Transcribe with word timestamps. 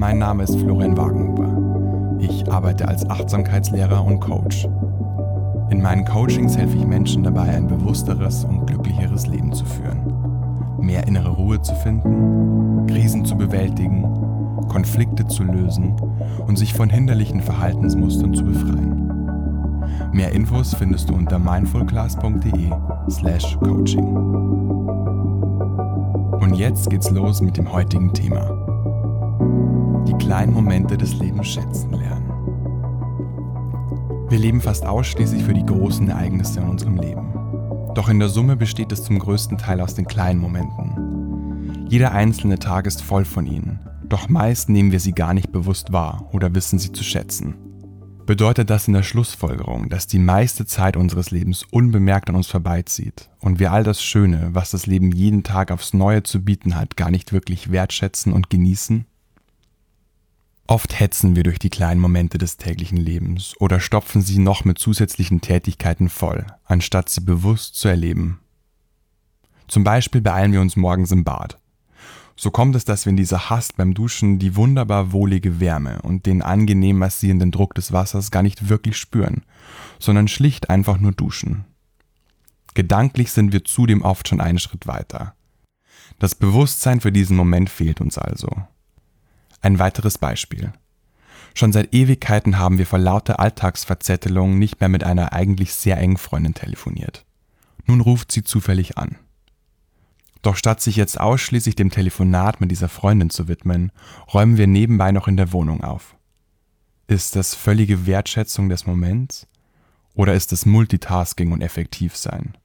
Mein 0.00 0.16
Name 0.16 0.44
ist 0.44 0.58
Florian 0.58 0.96
Wagenhuber. 0.96 2.16
Ich 2.20 2.50
arbeite 2.50 2.88
als 2.88 3.08
Achtsamkeitslehrer 3.10 4.02
und 4.02 4.18
Coach. 4.18 4.66
In 5.68 5.82
meinen 5.82 6.06
Coachings 6.06 6.56
helfe 6.56 6.78
ich 6.78 6.86
Menschen 6.86 7.22
dabei, 7.22 7.50
ein 7.50 7.66
bewussteres 7.66 8.46
und 8.46 8.64
glücklicheres 8.64 9.26
Leben 9.26 9.52
zu 9.52 9.66
führen. 9.66 10.78
Mehr 10.78 11.06
innere 11.06 11.28
Ruhe 11.28 11.60
zu 11.60 11.74
finden, 11.74 12.86
Krisen 12.86 13.26
zu 13.26 13.36
bewältigen, 13.36 14.04
Konflikte 14.70 15.26
zu 15.26 15.44
lösen 15.44 15.94
und 16.46 16.56
sich 16.56 16.72
von 16.72 16.88
hinderlichen 16.88 17.42
Verhaltensmustern 17.42 18.32
zu 18.32 18.44
befreien. 18.44 19.12
Mehr 20.14 20.32
Infos 20.32 20.72
findest 20.72 21.10
du 21.10 21.14
unter 21.14 21.38
mindfulclass.de/slash 21.38 23.58
coaching. 23.58 24.16
Und 26.40 26.54
jetzt 26.54 26.88
geht's 26.88 27.10
los 27.10 27.42
mit 27.42 27.58
dem 27.58 27.70
heutigen 27.70 28.14
Thema. 28.14 28.59
Die 30.06 30.14
kleinen 30.14 30.52
Momente 30.52 30.96
des 30.96 31.14
Lebens 31.14 31.48
schätzen 31.48 31.92
lernen. 31.92 32.30
Wir 34.28 34.38
leben 34.38 34.60
fast 34.60 34.86
ausschließlich 34.86 35.42
für 35.42 35.54
die 35.54 35.66
großen 35.66 36.08
Ereignisse 36.08 36.60
in 36.60 36.68
unserem 36.68 36.96
Leben. 36.96 37.32
Doch 37.94 38.08
in 38.08 38.18
der 38.18 38.28
Summe 38.28 38.56
besteht 38.56 38.92
es 38.92 39.02
zum 39.04 39.18
größten 39.18 39.58
Teil 39.58 39.80
aus 39.80 39.94
den 39.94 40.06
kleinen 40.06 40.40
Momenten. 40.40 41.86
Jeder 41.88 42.12
einzelne 42.12 42.58
Tag 42.58 42.86
ist 42.86 43.02
voll 43.02 43.24
von 43.24 43.46
ihnen, 43.46 43.80
doch 44.08 44.28
meist 44.28 44.68
nehmen 44.68 44.92
wir 44.92 45.00
sie 45.00 45.12
gar 45.12 45.34
nicht 45.34 45.50
bewusst 45.50 45.92
wahr 45.92 46.28
oder 46.32 46.54
wissen 46.54 46.78
sie 46.78 46.92
zu 46.92 47.02
schätzen 47.02 47.56
bedeutet 48.30 48.70
das 48.70 48.86
in 48.86 48.94
der 48.94 49.02
Schlussfolgerung, 49.02 49.88
dass 49.88 50.06
die 50.06 50.20
meiste 50.20 50.64
Zeit 50.64 50.96
unseres 50.96 51.32
Lebens 51.32 51.64
unbemerkt 51.72 52.28
an 52.28 52.36
uns 52.36 52.46
vorbeizieht 52.46 53.28
und 53.40 53.58
wir 53.58 53.72
all 53.72 53.82
das 53.82 54.04
Schöne, 54.04 54.50
was 54.52 54.70
das 54.70 54.86
Leben 54.86 55.10
jeden 55.10 55.42
Tag 55.42 55.72
aufs 55.72 55.94
Neue 55.94 56.22
zu 56.22 56.44
bieten 56.44 56.76
hat, 56.76 56.96
gar 56.96 57.10
nicht 57.10 57.32
wirklich 57.32 57.72
wertschätzen 57.72 58.32
und 58.32 58.48
genießen? 58.48 59.04
Oft 60.70 60.98
hetzen 60.98 61.36
wir 61.36 61.42
durch 61.42 61.58
die 61.58 61.68
kleinen 61.68 62.00
Momente 62.00 62.38
des 62.38 62.56
täglichen 62.56 62.96
Lebens 62.96 63.54
oder 63.58 63.80
stopfen 63.80 64.22
sie 64.22 64.38
noch 64.38 64.64
mit 64.64 64.78
zusätzlichen 64.78 65.40
Tätigkeiten 65.40 66.08
voll, 66.08 66.46
anstatt 66.64 67.08
sie 67.08 67.20
bewusst 67.20 67.74
zu 67.74 67.88
erleben. 67.88 68.40
Zum 69.68 69.84
Beispiel 69.84 70.20
beeilen 70.20 70.52
wir 70.52 70.60
uns 70.60 70.76
morgens 70.76 71.10
im 71.10 71.24
Bad 71.24 71.60
so 72.40 72.50
kommt 72.50 72.74
es, 72.74 72.86
dass 72.86 73.04
wir 73.04 73.10
in 73.10 73.18
dieser 73.18 73.50
Hast 73.50 73.76
beim 73.76 73.92
Duschen 73.92 74.38
die 74.38 74.56
wunderbar 74.56 75.12
wohlige 75.12 75.60
Wärme 75.60 76.00
und 76.00 76.24
den 76.24 76.40
angenehm 76.40 76.96
massierenden 76.96 77.50
Druck 77.50 77.74
des 77.74 77.92
Wassers 77.92 78.30
gar 78.30 78.42
nicht 78.42 78.70
wirklich 78.70 78.96
spüren, 78.96 79.42
sondern 79.98 80.26
schlicht 80.26 80.70
einfach 80.70 80.98
nur 80.98 81.12
duschen. 81.12 81.66
Gedanklich 82.72 83.30
sind 83.30 83.52
wir 83.52 83.62
zudem 83.64 84.00
oft 84.00 84.26
schon 84.26 84.40
einen 84.40 84.58
Schritt 84.58 84.86
weiter. 84.86 85.34
Das 86.18 86.34
Bewusstsein 86.34 87.02
für 87.02 87.12
diesen 87.12 87.36
Moment 87.36 87.68
fehlt 87.68 88.00
uns 88.00 88.16
also. 88.16 88.48
Ein 89.60 89.78
weiteres 89.78 90.18
Beispiel. 90.18 90.72
Schon 91.54 91.72
seit 91.72 91.92
Ewigkeiten 91.92 92.58
haben 92.58 92.78
wir 92.78 92.86
vor 92.86 92.98
lauter 92.98 93.40
Alltagsverzettelung 93.40 94.58
nicht 94.58 94.80
mehr 94.80 94.88
mit 94.88 95.04
einer 95.04 95.32
eigentlich 95.32 95.74
sehr 95.74 95.98
engen 95.98 96.16
Freundin 96.16 96.54
telefoniert. 96.54 97.24
Nun 97.86 98.00
ruft 98.00 98.32
sie 98.32 98.44
zufällig 98.44 98.96
an. 98.98 99.16
Doch 100.42 100.56
statt 100.56 100.80
sich 100.80 100.96
jetzt 100.96 101.20
ausschließlich 101.20 101.74
dem 101.74 101.90
Telefonat 101.90 102.60
mit 102.60 102.70
dieser 102.70 102.88
Freundin 102.88 103.30
zu 103.30 103.48
widmen, 103.48 103.92
räumen 104.32 104.56
wir 104.56 104.66
nebenbei 104.66 105.12
noch 105.12 105.28
in 105.28 105.36
der 105.36 105.52
Wohnung 105.52 105.82
auf. 105.82 106.16
Ist 107.08 107.36
das 107.36 107.54
völlige 107.54 108.06
Wertschätzung 108.06 108.68
des 108.68 108.86
Moments 108.86 109.46
oder 110.14 110.34
ist 110.34 110.52
es 110.52 110.64
Multitasking 110.64 111.52
und 111.52 111.60
Effektivsein? 111.60 112.56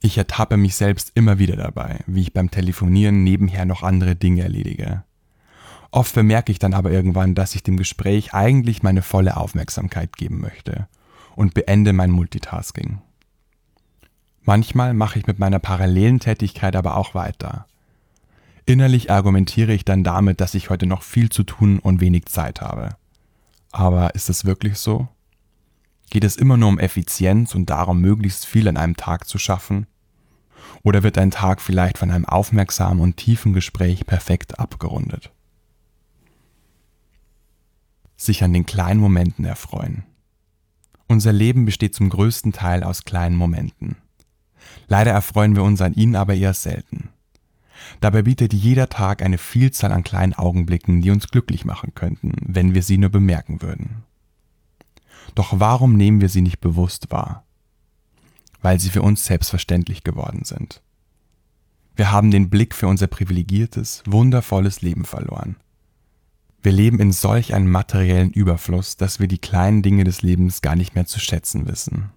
Ich 0.00 0.18
ertappe 0.18 0.56
mich 0.56 0.74
selbst 0.74 1.12
immer 1.14 1.38
wieder 1.38 1.56
dabei, 1.56 2.00
wie 2.06 2.22
ich 2.22 2.32
beim 2.32 2.50
Telefonieren 2.50 3.22
nebenher 3.22 3.64
noch 3.64 3.82
andere 3.82 4.16
Dinge 4.16 4.42
erledige. 4.42 5.04
Oft 5.90 6.14
bemerke 6.14 6.52
ich 6.52 6.58
dann 6.58 6.74
aber 6.74 6.90
irgendwann, 6.90 7.34
dass 7.34 7.54
ich 7.54 7.62
dem 7.62 7.76
Gespräch 7.76 8.34
eigentlich 8.34 8.82
meine 8.82 9.02
volle 9.02 9.36
Aufmerksamkeit 9.36 10.16
geben 10.16 10.40
möchte 10.40 10.88
und 11.34 11.54
beende 11.54 11.92
mein 11.92 12.10
Multitasking. 12.10 13.00
Manchmal 14.42 14.94
mache 14.94 15.18
ich 15.18 15.26
mit 15.26 15.38
meiner 15.38 15.58
parallelen 15.58 16.20
Tätigkeit 16.20 16.76
aber 16.76 16.96
auch 16.96 17.14
weiter. 17.14 17.66
Innerlich 18.64 19.10
argumentiere 19.10 19.72
ich 19.72 19.84
dann 19.84 20.04
damit, 20.04 20.40
dass 20.40 20.54
ich 20.54 20.70
heute 20.70 20.86
noch 20.86 21.02
viel 21.02 21.30
zu 21.30 21.44
tun 21.44 21.78
und 21.78 22.00
wenig 22.00 22.26
Zeit 22.26 22.60
habe. 22.60 22.96
Aber 23.70 24.14
ist 24.14 24.28
es 24.28 24.44
wirklich 24.44 24.78
so? 24.78 25.08
Geht 26.10 26.24
es 26.24 26.36
immer 26.36 26.56
nur 26.56 26.68
um 26.68 26.78
Effizienz 26.78 27.54
und 27.54 27.70
darum, 27.70 28.00
möglichst 28.00 28.46
viel 28.46 28.68
an 28.68 28.76
einem 28.76 28.96
Tag 28.96 29.28
zu 29.28 29.38
schaffen? 29.38 29.86
Oder 30.82 31.02
wird 31.02 31.18
ein 31.18 31.30
Tag 31.30 31.60
vielleicht 31.60 31.98
von 31.98 32.10
einem 32.10 32.24
aufmerksamen 32.24 33.00
und 33.00 33.16
tiefen 33.16 33.52
Gespräch 33.52 34.06
perfekt 34.06 34.58
abgerundet? 34.58 35.32
Sich 38.16 38.42
an 38.42 38.52
den 38.52 38.66
kleinen 38.66 39.00
Momenten 39.00 39.44
erfreuen. 39.44 40.04
Unser 41.06 41.32
Leben 41.32 41.64
besteht 41.64 41.94
zum 41.94 42.08
größten 42.08 42.52
Teil 42.52 42.82
aus 42.82 43.04
kleinen 43.04 43.36
Momenten. 43.36 43.96
Leider 44.88 45.12
erfreuen 45.12 45.54
wir 45.54 45.62
uns 45.62 45.80
an 45.80 45.94
ihnen 45.94 46.16
aber 46.16 46.34
eher 46.34 46.54
selten. 46.54 47.10
Dabei 48.00 48.22
bietet 48.22 48.52
jeder 48.52 48.88
Tag 48.88 49.22
eine 49.22 49.38
Vielzahl 49.38 49.92
an 49.92 50.02
kleinen 50.02 50.32
Augenblicken, 50.32 51.02
die 51.02 51.10
uns 51.10 51.28
glücklich 51.28 51.64
machen 51.64 51.94
könnten, 51.94 52.32
wenn 52.40 52.74
wir 52.74 52.82
sie 52.82 52.98
nur 52.98 53.10
bemerken 53.10 53.62
würden. 53.62 54.02
Doch 55.34 55.60
warum 55.60 55.96
nehmen 55.96 56.20
wir 56.20 56.28
sie 56.28 56.40
nicht 56.40 56.60
bewusst 56.60 57.10
wahr? 57.10 57.44
Weil 58.62 58.80
sie 58.80 58.90
für 58.90 59.02
uns 59.02 59.24
selbstverständlich 59.24 60.02
geworden 60.02 60.44
sind. 60.44 60.82
Wir 61.94 62.10
haben 62.10 62.30
den 62.30 62.50
Blick 62.50 62.74
für 62.74 62.88
unser 62.88 63.06
privilegiertes, 63.06 64.02
wundervolles 64.06 64.82
Leben 64.82 65.04
verloren. 65.04 65.56
Wir 66.66 66.72
leben 66.72 66.98
in 66.98 67.12
solch 67.12 67.54
einem 67.54 67.70
materiellen 67.70 68.32
Überfluss, 68.32 68.96
dass 68.96 69.20
wir 69.20 69.28
die 69.28 69.38
kleinen 69.38 69.82
Dinge 69.82 70.02
des 70.02 70.22
Lebens 70.22 70.62
gar 70.62 70.74
nicht 70.74 70.96
mehr 70.96 71.06
zu 71.06 71.20
schätzen 71.20 71.68
wissen. 71.68 72.10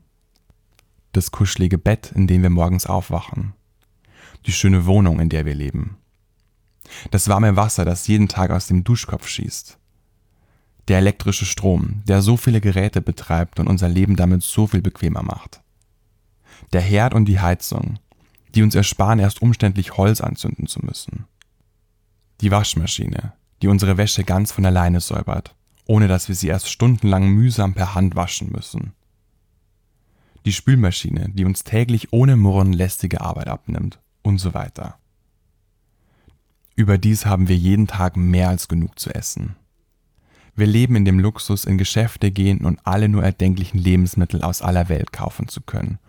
Das 1.12 1.30
kuschelige 1.30 1.78
Bett, 1.78 2.12
in 2.16 2.26
dem 2.26 2.42
wir 2.42 2.50
morgens 2.50 2.88
aufwachen, 2.88 3.54
die 4.48 4.52
schöne 4.52 4.88
Wohnung, 4.88 5.20
in 5.20 5.30
der 5.30 5.46
wir 5.46 5.54
leben, 5.54 5.98
das 7.12 7.28
warme 7.28 7.58
Wasser, 7.58 7.86
das 7.86 8.08
jeden 8.08 8.28
Tag 8.28 8.50
aus 8.50 8.66
dem 8.66 8.84
Duschkopf 8.84 9.28
schießt, 9.28 9.78
der 10.88 10.98
elektrische 10.98 11.46
Strom, 11.46 12.02
der 12.08 12.24
so 12.24 12.36
viele 12.36 12.60
Geräte 12.60 13.02
betreibt 13.02 13.60
und 13.60 13.68
unser 13.68 13.88
Leben 13.88 14.16
damit 14.16 14.42
so 14.42 14.66
viel 14.66 14.82
bequemer 14.82 15.22
macht, 15.22 15.62
der 16.74 16.82
Herd 16.82 17.14
und 17.14 17.26
die 17.26 17.40
Heizung, 17.40 18.00
die 18.56 18.64
uns 18.64 18.74
ersparen, 18.74 19.20
erst 19.20 19.44
umständlich 19.44 19.96
Holz 19.96 20.22
anzünden 20.22 20.66
zu 20.66 20.80
müssen, 20.84 21.28
die 22.42 22.50
Waschmaschine, 22.50 23.34
die 23.62 23.68
unsere 23.68 23.98
Wäsche 23.98 24.24
ganz 24.24 24.52
von 24.52 24.66
alleine 24.66 25.00
säubert, 25.00 25.56
ohne 25.86 26.08
dass 26.08 26.28
wir 26.28 26.36
sie 26.36 26.48
erst 26.48 26.70
stundenlang 26.70 27.28
mühsam 27.28 27.74
per 27.74 27.96
Hand 27.96 28.16
waschen 28.16 28.52
müssen 28.52 28.94
die 30.46 30.54
Spülmaschine, 30.54 31.30
die 31.34 31.46
uns 31.46 31.64
täglich 31.64 32.12
ohne 32.12 32.36
Murren 32.36 32.74
lästige 32.74 33.22
Arbeit 33.22 33.48
abnimmt 33.48 34.00
und 34.22 34.40
so 34.40 34.54
weiter. 34.54 34.98
Überdies 36.76 37.26
haben 37.26 37.48
wir 37.48 37.58
jeden 37.58 37.88
Tag 37.88 38.16
mehr 38.16 38.50
als 38.50 38.68
genug 38.68 38.98
zu 39.00 39.14
essen. 39.14 39.56
Wir 40.56 40.68
leben 40.68 40.96
in 40.96 41.06
dem 41.06 41.20
Luxus, 41.20 41.66
in 41.66 41.78
Geschäfte 41.78 42.32
gehen 42.32 42.66
und 42.66 42.80
alle 42.84 43.10
nur 43.10 43.24
erdenklichen 43.24 43.80
Lebensmittel 43.80 44.42
aus 44.42 44.62
aller 44.62 44.90
Welt 44.90 45.12
kaufen 45.12 45.48
zu 45.48 45.62
können, 45.62 46.00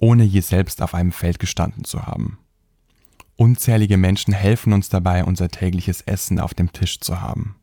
ohne 0.00 0.24
je 0.24 0.40
selbst 0.40 0.82
auf 0.82 0.94
einem 0.94 1.12
Feld 1.12 1.38
gestanden 1.38 1.84
zu 1.84 2.06
haben. 2.06 2.38
Unzählige 3.36 3.96
Menschen 3.96 4.32
helfen 4.32 4.72
uns 4.72 4.88
dabei, 4.88 5.24
unser 5.24 5.48
tägliches 5.48 6.00
Essen 6.00 6.40
auf 6.40 6.54
dem 6.54 6.72
Tisch 6.72 7.00
zu 7.00 7.20
haben. 7.20 7.56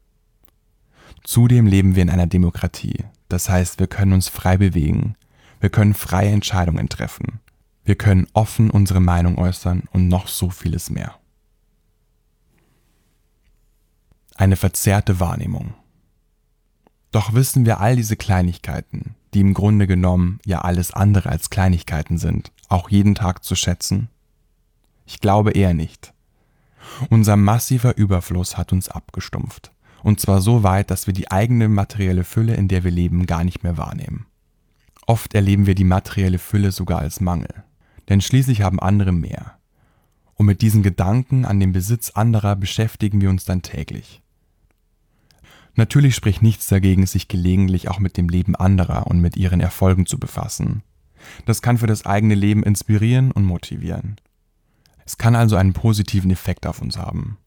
Zudem 1.24 1.66
leben 1.66 1.96
wir 1.96 2.04
in 2.04 2.10
einer 2.10 2.28
Demokratie, 2.28 3.06
das 3.28 3.50
heißt, 3.50 3.80
wir 3.80 3.88
können 3.88 4.14
uns 4.14 4.28
frei 4.28 4.58
bewegen, 4.58 5.16
wir 5.60 5.70
können 5.70 5.94
freie 5.94 6.30
Entscheidungen 6.30 6.90
treffen. 6.90 7.40
Wir 7.86 7.96
können 7.96 8.28
offen 8.34 8.70
unsere 8.70 9.00
Meinung 9.00 9.38
äußern 9.38 9.84
und 9.92 10.08
noch 10.08 10.28
so 10.28 10.50
vieles 10.50 10.90
mehr. 10.90 11.16
Eine 14.36 14.56
verzerrte 14.56 15.20
Wahrnehmung. 15.20 15.74
Doch 17.12 17.34
wissen 17.34 17.66
wir 17.66 17.80
all 17.80 17.96
diese 17.96 18.16
Kleinigkeiten, 18.16 19.16
die 19.34 19.42
im 19.42 19.54
Grunde 19.54 19.86
genommen 19.86 20.40
ja 20.46 20.62
alles 20.62 20.92
andere 20.92 21.30
als 21.30 21.50
Kleinigkeiten 21.50 22.18
sind, 22.18 22.52
auch 22.70 22.90
jeden 22.90 23.16
Tag 23.16 23.44
zu 23.44 23.56
schätzen? 23.56 24.10
Ich 25.14 25.20
glaube 25.20 25.52
eher 25.52 25.76
nicht. 25.76 26.12
Unser 27.12 27.38
massiver 27.38 27.98
Überfluss 27.98 28.58
hat 28.58 28.74
uns 28.74 28.90
abgestumpft, 28.90 29.72
und 30.02 30.20
zwar 30.20 30.42
so 30.42 30.64
weit, 30.64 30.90
dass 30.90 31.06
wir 31.06 31.14
die 31.14 31.30
eigene 31.30 31.70
materielle 31.70 32.24
Fülle, 32.24 32.56
in 32.56 32.68
der 32.68 32.84
wir 32.84 32.90
leben, 32.90 33.28
gar 33.28 33.44
nicht 33.44 33.62
mehr 33.62 33.78
wahrnehmen. 33.78 34.26
Oft 35.06 35.36
erleben 35.36 35.68
wir 35.68 35.76
die 35.76 35.84
materielle 35.84 36.40
Fülle 36.40 36.72
sogar 36.72 36.98
als 36.98 37.22
Mangel, 37.22 37.64
denn 38.10 38.22
schließlich 38.22 38.64
haben 38.64 38.80
andere 38.80 39.12
mehr. 39.12 39.60
Und 40.34 40.48
mit 40.48 40.64
diesen 40.64 40.82
Gedanken 40.82 41.46
an 41.46 41.60
den 41.60 41.74
Besitz 41.74 42.10
anderer 42.10 42.56
beschäftigen 42.56 43.22
wir 43.22 43.30
uns 43.30 43.46
dann 43.46 43.62
täglich. 43.62 44.24
Natürlich 45.76 46.16
spricht 46.16 46.42
nichts 46.42 46.66
dagegen, 46.66 47.06
sich 47.06 47.28
gelegentlich 47.28 47.88
auch 47.88 48.00
mit 48.00 48.18
dem 48.18 48.30
Leben 48.30 48.56
anderer 48.56 49.06
und 49.06 49.22
mit 49.22 49.38
ihren 49.38 49.60
Erfolgen 49.60 50.08
zu 50.08 50.18
befassen. 50.18 50.82
Das 51.46 51.62
kann 51.62 51.78
für 51.78 51.88
das 51.88 52.04
eigene 52.08 52.34
Leben 52.34 52.64
inspirieren 52.64 53.32
und 53.32 53.46
motivieren. 53.46 54.16
Es 55.06 55.18
kann 55.18 55.36
also 55.36 55.56
einen 55.56 55.74
positiven 55.74 56.32
Effekt 56.32 56.66
auf 56.66 56.82
uns 56.82 56.98
haben. 56.98 57.38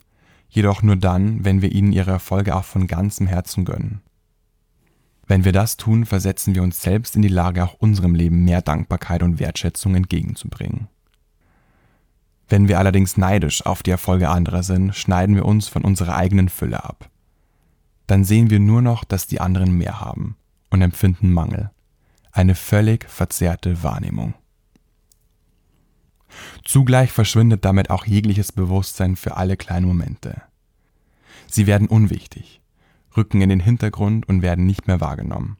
jedoch 0.49 0.81
nur 0.81 0.97
dann, 0.97 1.45
wenn 1.45 1.61
wir 1.61 1.73
ihnen 1.73 1.93
ihre 1.93 2.13
Erfolge 2.13 2.55
auch 2.55 2.65
von 2.65 2.87
ganzem 2.87 3.27
Herzen 3.27 3.65
gönnen. 3.65 4.01
Wenn 5.27 5.45
wir 5.45 5.53
das 5.53 5.77
tun, 5.77 6.07
versetzen 6.07 6.55
wir 6.55 6.63
uns 6.63 6.81
selbst 6.81 7.17
in 7.17 7.23
die 7.23 7.29
Lage, 7.29 7.65
auch 7.65 7.75
unserem 7.75 8.15
Leben 8.15 8.45
mehr 8.45 8.63
Dankbarkeit 8.63 9.23
und 9.23 9.41
Wertschätzung 9.41 9.97
entgegenzubringen. 9.97 10.89
Wenn 12.49 12.69
wir 12.69 12.79
allerdings 12.79 13.17
neidisch 13.17 13.67
auf 13.67 13.83
die 13.83 13.91
Erfolge 13.91 14.29
anderer 14.29 14.63
sind, 14.63 14.95
schneiden 14.95 15.35
wir 15.35 15.45
uns 15.45 15.67
von 15.67 15.83
unserer 15.83 16.15
eigenen 16.15 16.49
Fülle 16.49 16.85
ab. 16.85 17.11
Dann 18.07 18.23
sehen 18.23 18.51
wir 18.51 18.61
nur 18.61 18.83
noch, 18.83 19.03
dass 19.03 19.27
die 19.27 19.41
anderen 19.41 19.77
mehr 19.77 20.01
haben 20.01 20.37
und 20.71 20.81
empfinden 20.81 21.33
Mangel. 21.33 21.71
Eine 22.31 22.55
völlig 22.55 23.11
verzerrte 23.11 23.83
Wahrnehmung. 23.83 24.35
Zugleich 26.67 27.13
verschwindet 27.13 27.65
damit 27.65 27.91
auch 27.91 28.07
jegliches 28.07 28.51
Bewusstsein 28.51 29.15
für 29.15 29.37
alle 29.37 29.57
kleinen 29.57 29.87
Momente. 29.87 30.43
Sie 31.47 31.69
werden 31.69 31.87
unwichtig, 31.87 32.61
rücken 33.17 33.41
in 33.41 33.49
den 33.49 33.61
Hintergrund 33.61 34.29
und 34.29 34.43
werden 34.43 34.67
nicht 34.67 34.89
mehr 34.89 35.01
wahrgenommen. 35.01 35.59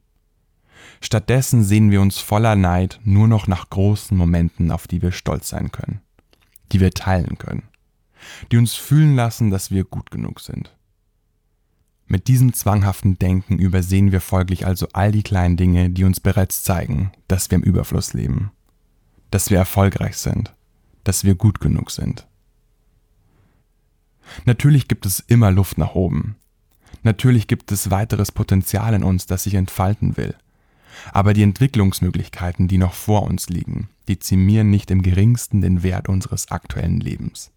Stattdessen 0.99 1.63
sehen 1.63 1.91
wir 1.91 2.01
uns 2.01 2.19
voller 2.19 2.57
Neid 2.57 2.99
nur 3.05 3.29
noch 3.29 3.47
nach 3.47 3.69
großen 3.69 4.17
Momenten, 4.17 4.69
auf 4.69 4.85
die 4.85 5.01
wir 5.01 5.13
stolz 5.13 5.47
sein 5.47 5.71
können, 5.71 6.01
die 6.73 6.81
wir 6.81 6.91
teilen 6.91 7.37
können, 7.37 7.63
die 8.51 8.57
uns 8.57 8.73
fühlen 8.73 9.15
lassen, 9.15 9.49
dass 9.49 9.71
wir 9.71 9.85
gut 9.85 10.11
genug 10.11 10.41
sind. 10.41 10.75
Mit 12.05 12.27
diesem 12.27 12.51
zwanghaften 12.51 13.17
Denken 13.17 13.59
übersehen 13.59 14.11
wir 14.11 14.19
folglich 14.21 14.65
also 14.65 14.89
all 14.91 15.13
die 15.13 15.23
kleinen 15.23 15.55
Dinge, 15.55 15.89
die 15.89 16.03
uns 16.03 16.19
bereits 16.19 16.63
zeigen, 16.63 17.13
dass 17.29 17.49
wir 17.49 17.57
im 17.57 17.63
Überfluss 17.63 18.13
leben, 18.13 18.51
dass 19.31 19.49
wir 19.49 19.57
erfolgreich 19.57 20.17
sind, 20.17 20.53
dass 21.07 21.23
wir 21.23 21.35
gut 21.35 21.59
genug 21.59 21.91
sind. 21.91 22.27
Natürlich 24.45 24.87
gibt 24.87 25.05
es 25.05 25.19
immer 25.19 25.51
Luft 25.51 25.77
nach 25.77 25.95
oben. 25.95 26.35
Natürlich 27.03 27.47
gibt 27.47 27.71
es 27.71 27.91
weiteres 27.91 28.31
Potenzial 28.31 28.93
in 28.93 29.03
uns, 29.03 29.25
das 29.25 29.43
sich 29.43 29.53
entfalten 29.53 30.17
will. 30.17 30.35
Aber 31.13 31.33
die 31.33 31.43
Entwicklungsmöglichkeiten, 31.43 32.67
die 32.67 32.77
noch 32.77 32.93
vor 32.93 33.23
uns 33.23 33.49
liegen, 33.49 33.89
dezimieren 34.07 34.69
nicht 34.69 34.91
im 34.91 35.01
geringsten 35.01 35.61
den 35.61 35.83
Wert 35.83 36.09
unseres 36.09 36.51
aktuellen 36.51 36.99
Lebens 36.99 37.51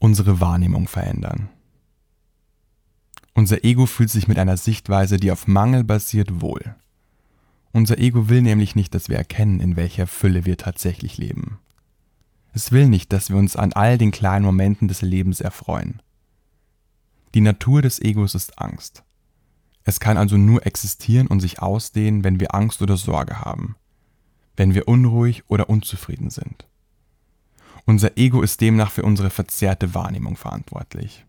unsere 0.00 0.40
Wahrnehmung 0.40 0.88
verändern. 0.88 1.48
Unser 3.34 3.64
Ego 3.64 3.86
fühlt 3.86 4.10
sich 4.10 4.26
mit 4.26 4.38
einer 4.38 4.56
Sichtweise, 4.56 5.18
die 5.18 5.30
auf 5.30 5.46
Mangel 5.46 5.84
basiert, 5.84 6.40
wohl. 6.40 6.74
Unser 7.72 7.98
Ego 7.98 8.28
will 8.28 8.42
nämlich 8.42 8.74
nicht, 8.74 8.94
dass 8.94 9.08
wir 9.08 9.16
erkennen, 9.16 9.60
in 9.60 9.76
welcher 9.76 10.06
Fülle 10.06 10.44
wir 10.44 10.56
tatsächlich 10.56 11.18
leben. 11.18 11.58
Es 12.52 12.72
will 12.72 12.88
nicht, 12.88 13.12
dass 13.12 13.30
wir 13.30 13.36
uns 13.36 13.54
an 13.54 13.72
all 13.72 13.96
den 13.96 14.10
kleinen 14.10 14.44
Momenten 14.44 14.88
des 14.88 15.02
Lebens 15.02 15.40
erfreuen. 15.40 16.02
Die 17.34 17.40
Natur 17.40 17.80
des 17.80 18.00
Egos 18.00 18.34
ist 18.34 18.58
Angst. 18.58 19.04
Es 19.84 20.00
kann 20.00 20.16
also 20.16 20.36
nur 20.36 20.66
existieren 20.66 21.28
und 21.28 21.40
sich 21.40 21.62
ausdehnen, 21.62 22.24
wenn 22.24 22.40
wir 22.40 22.54
Angst 22.54 22.82
oder 22.82 22.96
Sorge 22.96 23.40
haben, 23.40 23.76
wenn 24.56 24.74
wir 24.74 24.88
unruhig 24.88 25.44
oder 25.48 25.70
unzufrieden 25.70 26.30
sind. 26.30 26.66
Unser 27.86 28.18
Ego 28.18 28.42
ist 28.42 28.60
demnach 28.60 28.90
für 28.90 29.04
unsere 29.04 29.30
verzerrte 29.30 29.94
Wahrnehmung 29.94 30.36
verantwortlich. 30.36 31.24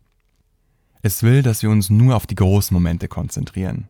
Es 1.02 1.24
will, 1.24 1.44
dass 1.44 1.64
wir 1.64 1.70
uns 1.70 1.90
nur 1.90 2.16
auf 2.16 2.28
die 2.28 2.36
großen 2.36 2.74
Momente 2.74 3.08
konzentrieren. 3.08 3.88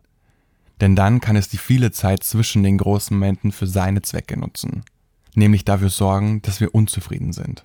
Denn 0.82 0.96
dann 0.96 1.20
kann 1.20 1.36
es 1.36 1.48
die 1.48 1.58
viele 1.58 1.92
Zeit 1.92 2.24
zwischen 2.24 2.64
den 2.64 2.76
großen 2.76 3.16
Momenten 3.16 3.52
für 3.52 3.68
seine 3.68 4.02
Zwecke 4.02 4.36
nutzen. 4.36 4.82
Nämlich 5.36 5.64
dafür 5.64 5.90
sorgen, 5.90 6.42
dass 6.42 6.60
wir 6.60 6.74
unzufrieden 6.74 7.32
sind. 7.32 7.64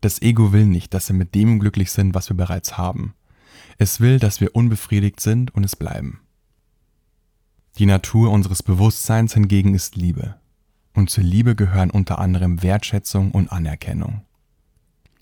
Das 0.00 0.20
Ego 0.20 0.52
will 0.52 0.66
nicht, 0.66 0.92
dass 0.92 1.08
wir 1.08 1.14
mit 1.14 1.36
dem 1.36 1.60
glücklich 1.60 1.92
sind, 1.92 2.12
was 2.12 2.28
wir 2.28 2.36
bereits 2.36 2.76
haben. 2.76 3.14
Es 3.78 4.00
will, 4.00 4.18
dass 4.18 4.40
wir 4.40 4.56
unbefriedigt 4.56 5.20
sind 5.20 5.54
und 5.54 5.62
es 5.62 5.76
bleiben. 5.76 6.22
Die 7.78 7.86
Natur 7.86 8.32
unseres 8.32 8.64
Bewusstseins 8.64 9.34
hingegen 9.34 9.72
ist 9.72 9.94
Liebe. 9.94 10.34
Und 10.92 11.08
zur 11.08 11.22
Liebe 11.22 11.54
gehören 11.54 11.92
unter 11.92 12.18
anderem 12.18 12.64
Wertschätzung 12.64 13.30
und 13.30 13.52
Anerkennung. 13.52 14.22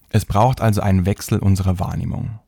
Es 0.08 0.24
braucht 0.24 0.62
also 0.62 0.80
einen 0.80 1.04
Wechsel 1.04 1.40
unserer 1.40 1.78
Wahrnehmung. 1.78 2.40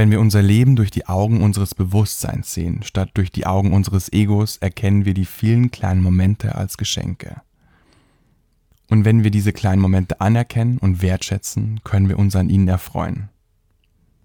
Wenn 0.00 0.10
wir 0.10 0.20
unser 0.20 0.40
Leben 0.40 0.76
durch 0.76 0.90
die 0.90 1.08
Augen 1.08 1.42
unseres 1.42 1.74
Bewusstseins 1.74 2.54
sehen, 2.54 2.82
statt 2.82 3.10
durch 3.12 3.30
die 3.30 3.44
Augen 3.44 3.74
unseres 3.74 4.10
Egos, 4.10 4.56
erkennen 4.56 5.04
wir 5.04 5.12
die 5.12 5.26
vielen 5.26 5.70
kleinen 5.70 6.02
Momente 6.02 6.54
als 6.54 6.78
Geschenke. 6.78 7.42
Und 8.88 9.04
wenn 9.04 9.24
wir 9.24 9.30
diese 9.30 9.52
kleinen 9.52 9.82
Momente 9.82 10.18
anerkennen 10.22 10.78
und 10.78 11.02
wertschätzen, 11.02 11.80
können 11.84 12.08
wir 12.08 12.18
uns 12.18 12.34
an 12.34 12.48
ihnen 12.48 12.66
erfreuen. 12.66 13.28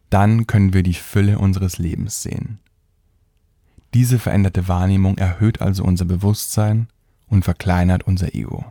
Dann 0.09 0.47
können 0.47 0.73
wir 0.73 0.81
die 0.81 0.93
Fülle 0.93 1.39
unseres 1.39 1.77
Lebens 1.77 2.21
sehen. 2.21 2.59
Diese 3.93 4.17
veränderte 4.17 4.69
Wahrnehmung 4.69 5.17
erhöht 5.17 5.59
also 5.59 5.83
unser 5.83 6.05
Bewusstsein 6.05 6.87
und 7.27 7.43
verkleinert 7.43 8.03
unser 8.07 8.33
Ego. 8.33 8.63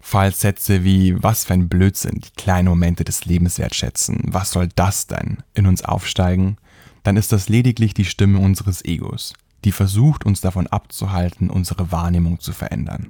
Falls 0.00 0.40
Sätze 0.40 0.84
wie 0.84 1.22
was 1.22 1.44
für 1.44 1.54
ein 1.54 1.68
Blödsinn 1.68 2.20
die 2.20 2.30
kleinen 2.36 2.68
Momente 2.68 3.04
des 3.04 3.24
Lebens 3.24 3.58
wertschätzen, 3.58 4.22
was 4.26 4.52
soll 4.52 4.68
das 4.74 5.06
denn 5.06 5.38
in 5.54 5.66
uns 5.66 5.84
aufsteigen, 5.84 6.56
dann 7.02 7.16
ist 7.16 7.32
das 7.32 7.48
lediglich 7.48 7.94
die 7.94 8.04
Stimme 8.04 8.38
unseres 8.38 8.84
Egos, 8.84 9.34
die 9.64 9.72
versucht 9.72 10.24
uns 10.24 10.40
davon 10.40 10.66
abzuhalten, 10.66 11.50
unsere 11.50 11.90
Wahrnehmung 11.92 12.40
zu 12.40 12.52
verändern. 12.52 13.08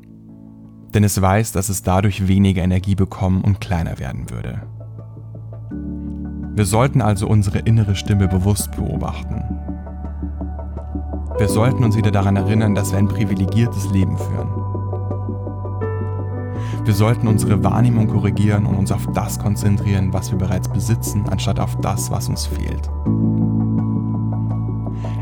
Denn 0.94 1.04
es 1.04 1.20
weiß, 1.20 1.52
dass 1.52 1.68
es 1.68 1.82
dadurch 1.82 2.26
weniger 2.26 2.62
Energie 2.62 2.94
bekommen 2.94 3.42
und 3.42 3.60
kleiner 3.60 3.98
werden 3.98 4.30
würde. 4.30 4.62
Wir 6.54 6.64
sollten 6.64 7.02
also 7.02 7.28
unsere 7.28 7.58
innere 7.60 7.94
Stimme 7.94 8.26
bewusst 8.26 8.72
beobachten. 8.72 9.44
Wir 11.38 11.48
sollten 11.48 11.84
uns 11.84 11.96
wieder 11.96 12.10
daran 12.10 12.34
erinnern, 12.34 12.74
dass 12.74 12.90
wir 12.90 12.98
ein 12.98 13.06
privilegiertes 13.06 13.90
Leben 13.90 14.18
führen 14.18 14.57
wir 16.88 16.94
sollten 16.94 17.28
unsere 17.28 17.62
Wahrnehmung 17.62 18.08
korrigieren 18.08 18.64
und 18.64 18.74
uns 18.74 18.90
auf 18.90 19.06
das 19.12 19.38
konzentrieren, 19.38 20.10
was 20.14 20.30
wir 20.30 20.38
bereits 20.38 20.68
besitzen, 20.68 21.28
anstatt 21.28 21.60
auf 21.60 21.76
das, 21.82 22.10
was 22.10 22.30
uns 22.30 22.46
fehlt. 22.46 22.90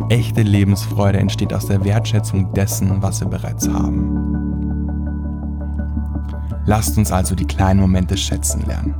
Echte 0.08 0.42
Lebensfreude 0.42 1.18
entsteht 1.18 1.52
aus 1.52 1.66
der 1.66 1.84
Wertschätzung 1.84 2.54
dessen, 2.54 3.02
was 3.02 3.20
wir 3.20 3.26
bereits 3.26 3.68
haben. 3.68 4.86
Lasst 6.66 6.96
uns 6.98 7.10
also 7.10 7.34
die 7.34 7.46
kleinen 7.46 7.80
Momente 7.80 8.16
schätzen 8.16 8.64
lernen. 8.64 8.94